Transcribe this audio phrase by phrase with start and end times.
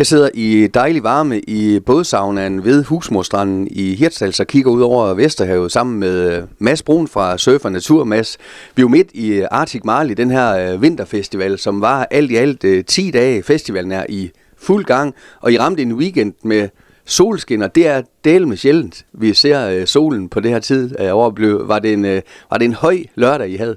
[0.00, 5.14] Jeg sidder i dejlig varme i bådsaunaen ved Husmorstranden i Hirtshals og kigger ud over
[5.14, 8.04] Vesterhavet sammen med øh, Mads Brun fra Surfer Natur.
[8.04, 8.38] Mads,
[8.76, 12.30] vi er jo midt i øh, Arctic Marley, den her øh, vinterfestival, som var alt
[12.30, 13.42] i alt 10 dage.
[13.42, 16.68] Festivalen er i fuld gang, og I ramte en weekend med
[17.04, 20.98] solskin, og det er del med sjældent, vi ser solen på det her tid.
[20.98, 23.76] Var det en, var det en høj lørdag, I havde?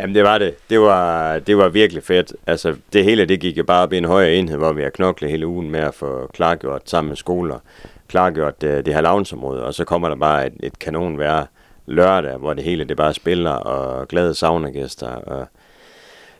[0.00, 0.54] Jamen det var det.
[0.70, 2.32] Det var, det var virkelig fedt.
[2.46, 4.90] Altså det hele det gik jo bare op i en højere enhed, hvor vi har
[4.90, 7.58] knoklet hele ugen med at få klargjort sammen med skoler,
[8.08, 11.44] klargjort det, det her lavnsområde, og så kommer der bare et, et kanon hver
[11.86, 15.08] lørdag, hvor det hele det bare spiller, og glade saunagæster.
[15.08, 15.46] Og,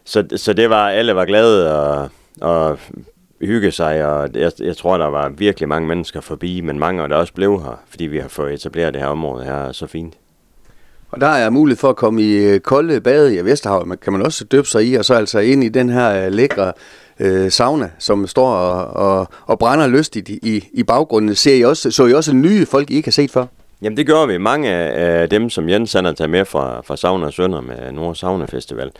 [0.05, 2.09] så, så det var, alle var glade og,
[2.41, 2.79] og
[3.41, 7.09] hygge sig, og jeg, jeg tror, der var virkelig mange mennesker forbi, men mange af
[7.09, 10.15] der også blev her, fordi vi har fået etableret det her område her så fint.
[11.11, 14.13] Og der er mulighed for at komme i øh, kolde bade i Vesterhavet, men kan
[14.13, 16.73] man også døbe sig i, og så altså ind i den her øh, lækre
[17.21, 21.35] øh, sauna, som står og, og, og brænder lystigt i, i, i baggrunden.
[21.35, 23.47] Ser I også, så I også nye folk, I ikke har set før?
[23.83, 24.39] Jamen det gør vi.
[24.39, 28.15] Mange af dem, som Jens han har taget med fra, fra Sauna Sønder med Nord
[28.15, 28.91] Sauna Festival,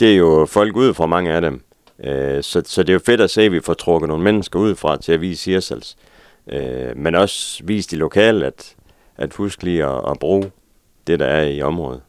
[0.00, 1.60] det er jo folk ud fra mange af dem.
[2.04, 4.58] Øh, så, så det er jo fedt at se, at vi får trukket nogle mennesker
[4.58, 5.96] ud fra til at vise Hirsals.
[6.52, 8.74] Øh, men også vise de lokale, at,
[9.16, 10.50] at huske lige at, at bruge
[11.06, 12.00] det, der er i området.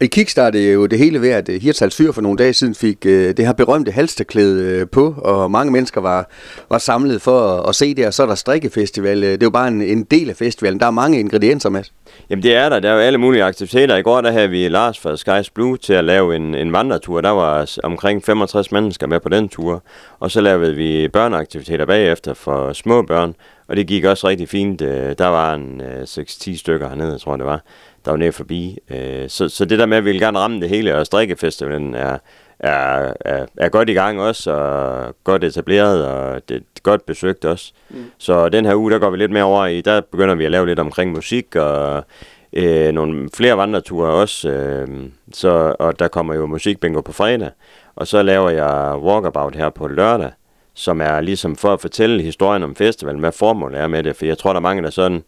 [0.00, 3.06] I kickstartede jo det hele ved, at øh, Hirtshals Fyr for nogle dage siden fik
[3.06, 6.30] øh, det her berømte halsterklæde øh, på, og mange mennesker var,
[6.70, 9.22] var samlet for at, at se det, og så er der strikkefestival.
[9.22, 10.80] Det er jo bare en, en del af festivalen.
[10.80, 11.82] Der er mange ingredienser med.
[12.30, 12.80] Jamen det er der.
[12.80, 13.96] Der er jo alle mulige aktiviteter.
[13.96, 17.20] I går der havde vi Lars fra Skies Blue til at lave en, en vandretur.
[17.20, 19.82] Der var omkring 65 mennesker med på den tur.
[20.20, 23.34] Og så lavede vi børneaktiviteter bagefter for små børn.
[23.68, 24.80] Og det gik også rigtig fint.
[25.18, 27.62] Der var en 6-10 stykker hernede, tror jeg det var
[28.06, 28.78] der var nede forbi.
[28.90, 31.94] Øh, så, så det der med, at vi vil gerne ramme det hele, og strikkefestivalen
[31.94, 32.18] er,
[32.58, 37.72] er, er, er godt i gang også, og godt etableret, og det godt besøgt også.
[37.90, 38.04] Mm.
[38.18, 40.50] Så den her uge, der går vi lidt mere over i, der begynder vi at
[40.50, 42.04] lave lidt omkring musik, og
[42.52, 44.88] øh, nogle flere vandreture også, øh,
[45.32, 47.50] så, og der kommer jo musikbingo på fredag,
[47.96, 50.30] og så laver jeg walkabout her på lørdag,
[50.74, 54.26] som er ligesom for at fortælle historien om festivalen, hvad formålet er med det, for
[54.26, 55.24] jeg tror, der er mange, der sådan,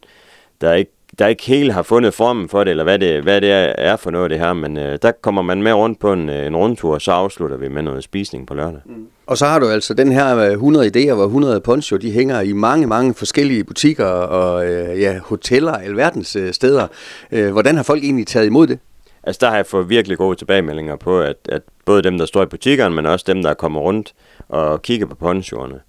[0.60, 3.50] der ikke der ikke helt har fundet formen for det, eller hvad det, hvad det
[3.50, 6.28] er, er for noget det her, men øh, der kommer man med rundt på en,
[6.28, 8.80] øh, en rundtur, og så afslutter vi med noget spisning på lørdag.
[8.86, 9.06] Mm.
[9.26, 12.40] Og så har du altså den her 100 øh, idéer, hvor 100 poncho, de hænger
[12.40, 16.86] i mange, mange forskellige butikker og øh, ja, hoteller, alverdens øh, steder.
[17.32, 18.78] Øh, hvordan har folk egentlig taget imod det?
[19.22, 22.42] Altså der har jeg fået virkelig gode tilbagemeldinger på, at, at både dem, der står
[22.42, 24.14] i butikkerne, men også dem, der kommer rundt
[24.48, 25.80] og kigger på ponchoerne.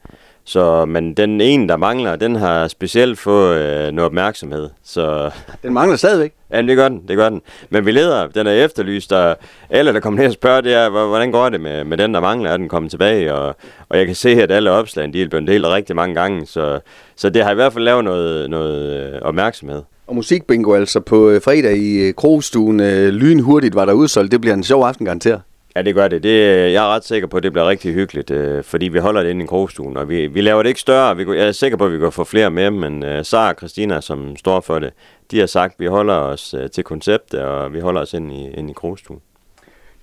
[0.50, 4.70] Så, men den ene, der mangler, den har specielt fået øh, noget opmærksomhed.
[4.84, 5.32] Så...
[5.64, 6.34] Den mangler stadigvæk?
[6.52, 7.42] Ja, det gør den, det gør den.
[7.70, 9.38] Men vi leder, den er efterlyst, og
[9.70, 12.20] alle, der kommer ned og spørger, det er, hvordan går det med, med den, der
[12.20, 13.34] mangler, er den kommet tilbage?
[13.34, 13.56] Og,
[13.90, 16.80] og jeg kan se, at alle opslagene, de er blevet delt rigtig mange gange, så,
[17.16, 19.82] så det har i hvert fald lavet noget, noget øh, opmærksomhed.
[20.08, 22.82] Og musikbingo altså på øh, fredag i Krogstuen.
[23.10, 24.32] Lynhurtigt var der udsolgt.
[24.32, 25.42] Det bliver en sjov aften garanteret.
[25.76, 26.24] Ja, det gør det.
[26.24, 26.30] det.
[26.30, 29.24] Øh, jeg er ret sikker på, at det bliver rigtig hyggeligt, øh, fordi vi holder
[29.24, 31.18] det inde i krogstuen, og vi, vi laver det ikke større.
[31.18, 33.56] Vi, jeg er sikker på, at vi kan få flere med, men øh, Sara og
[33.58, 34.94] Christina, som står for det,
[35.32, 38.32] de har sagt, at vi holder os øh, til konceptet, og vi holder os ind
[38.32, 39.20] i, ind i krogstuen.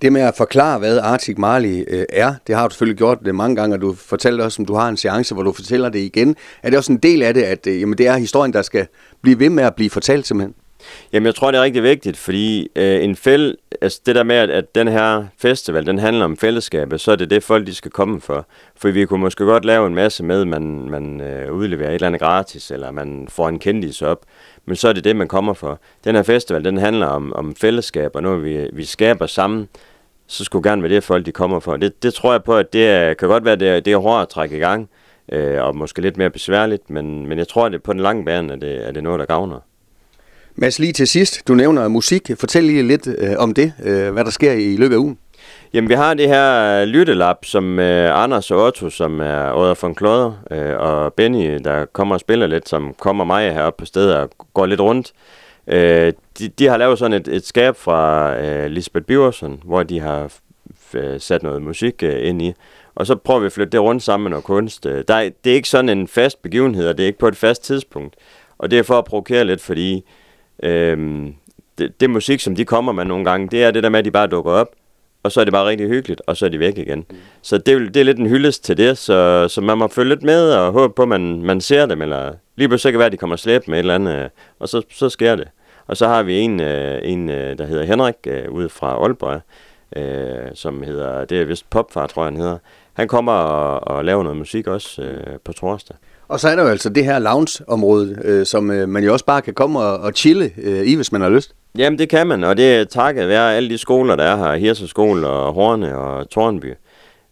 [0.02, 3.34] Det med at forklare, hvad Arctic Marley øh, er, det har du selvfølgelig gjort det
[3.34, 5.98] mange gange, og du fortalte også, om du har en seance, hvor du fortæller det
[5.98, 6.36] igen.
[6.62, 8.86] Er det også en del af det, at øh, jamen, det er historien, der skal
[9.22, 10.54] blive ved med at blive fortalt simpelthen?
[11.12, 14.36] Jamen, jeg tror, det er rigtig vigtigt, fordi øh, en fæl, altså det der med,
[14.36, 17.74] at, at den her festival, den handler om fællesskabet, så er det det, folk de
[17.74, 18.46] skal komme for.
[18.76, 22.06] For vi kunne måske godt lave en masse med, man, man øh, udleverer et eller
[22.06, 24.24] andet gratis, eller man får en kendis op,
[24.66, 25.80] men så er det det, man kommer for.
[26.04, 29.68] Den her festival, den handler om, om fællesskab, og noget, vi, vi skaber sammen,
[30.26, 31.76] så skulle gerne være det, folk de kommer for.
[31.76, 33.96] Det, det tror jeg på, at det er, kan godt være, det er, det er
[33.96, 34.88] hårdt at trække i gang,
[35.32, 38.24] øh, og måske lidt mere besværligt, men, men jeg tror, at det på den lange
[38.24, 39.60] bane at det, er det noget, der gavner.
[40.58, 42.30] Mads, lige til sidst, du nævner musik.
[42.38, 45.18] Fortæl lige lidt øh, om det, øh, hvad der sker i løbet af ugen.
[45.72, 49.74] Jamen, vi har det her øh, lyttelab, som øh, Anders og Otto, som er Odder
[49.82, 53.86] von Kloder, øh, og Benny, der kommer og spiller lidt, som kommer mig heroppe på
[53.86, 55.12] stedet og går lidt rundt.
[55.66, 60.00] Øh, de, de har lavet sådan et, et skab fra øh, Lisbeth Biversen, hvor de
[60.00, 60.32] har
[60.94, 62.52] øh, sat noget musik øh, ind i.
[62.94, 64.86] Og så prøver vi at flytte det rundt sammen med noget kunst.
[64.86, 67.28] Øh, der er, det er ikke sådan en fast begivenhed, og det er ikke på
[67.28, 68.16] et fast tidspunkt.
[68.58, 70.04] Og det er for at provokere lidt, fordi
[70.62, 71.34] Øhm,
[71.78, 74.04] det, det musik, som de kommer med nogle gange, det er det der med, at
[74.04, 74.68] de bare dukker op,
[75.22, 77.04] og så er det bare rigtig hyggeligt, og så er de væk igen.
[77.10, 77.16] Mm.
[77.42, 80.22] Så det, det er lidt en hyldest til det, så, så man må følge lidt
[80.22, 83.12] med og håbe på, at man, man ser dem, eller lige pludselig kan være, at
[83.12, 85.48] de kommer slæb med et eller andet, og så, så sker det.
[85.86, 89.40] Og så har vi en, øh, en øh, der hedder Henrik, øh, ude fra Aalborg,
[89.96, 92.58] øh, som hedder, det er vist Popfar, tror jeg, han hedder.
[92.96, 95.96] Han kommer og, og laver noget musik også øh, på torsdag.
[96.28, 99.24] Og så er der jo altså det her lounge-område, øh, som øh, man jo også
[99.24, 101.54] bare kan komme og, og chille øh, i, hvis man har lyst.
[101.78, 104.56] Jamen det kan man, og det er takket være alle de skoler, der er her,
[104.56, 106.74] Hirse Skole og Horne og Tornby.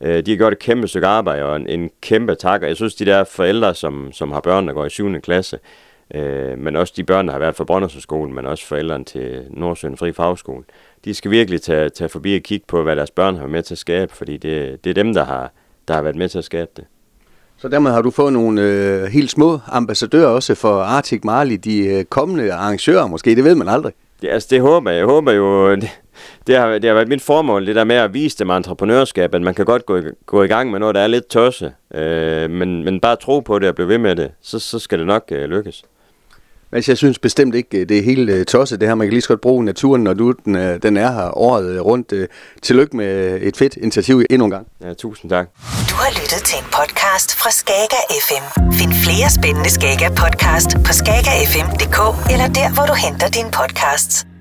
[0.00, 2.76] Øh, de har gjort et kæmpe stykke arbejde og en, en kæmpe tak, og jeg
[2.76, 5.20] synes, de der forældre, som, som har børn, der går i 7.
[5.20, 5.58] klasse,
[6.14, 9.96] øh, men også de børn, der har været fra Brøndersen men også forældrene til Nordsjøen
[9.96, 10.64] Fri Fagskole,
[11.04, 13.62] de skal virkelig tage, tage forbi og kigge på, hvad deres børn har været med
[13.62, 15.52] til at skabe, fordi det, det er dem, der har,
[15.88, 16.84] der har været med til at skabe det.
[17.56, 21.86] Så dermed har du fået nogle øh, helt små ambassadører også for Arctic Marley, de
[21.86, 23.92] øh, kommende arrangører måske, det ved man aldrig.
[24.22, 24.98] Ja, altså det håber jeg.
[24.98, 25.90] Jeg håber jo, det,
[26.46, 29.42] det, har, det har været mit formål, det der med at vise dem entreprenørskab, at
[29.42, 32.84] man kan godt gå, gå i gang med noget, der er lidt tosse, øh, men,
[32.84, 35.24] men bare tro på det og blive ved med det, så, så skal det nok
[35.32, 35.84] øh, lykkes.
[36.74, 38.94] Altså, jeg synes bestemt ikke, øh, det er helt uh, tosset det her.
[38.94, 41.84] Man kan lige så godt bruge naturen, når du, den, uh, den er her året
[41.84, 42.12] rundt.
[42.62, 44.66] Tillykke med et fedt initiativ endnu en gang.
[44.84, 45.46] Ja, tusind tak.
[45.90, 48.44] Du har lyttet til en podcast fra Skager FM.
[48.72, 51.98] Find flere spændende Skager podcast på skagerfm.dk
[52.32, 54.33] eller der, hvor du henter dine podcasts.